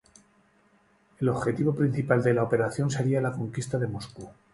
El 1.19 1.29
objetivo 1.29 1.75
principal 1.75 2.23
de 2.23 2.33
la 2.33 2.41
operación 2.41 2.89
sería 2.89 3.21
la 3.21 3.33
conquista 3.33 3.77
de 3.77 3.85
Moscú. 3.85 4.27